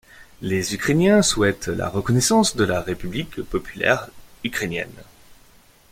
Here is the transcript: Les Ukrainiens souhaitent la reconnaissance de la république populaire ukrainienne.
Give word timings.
Les 0.41 0.73
Ukrainiens 0.73 1.21
souhaitent 1.21 1.67
la 1.67 1.87
reconnaissance 1.87 2.55
de 2.55 2.63
la 2.63 2.81
république 2.81 3.39
populaire 3.43 4.09
ukrainienne. 4.43 4.89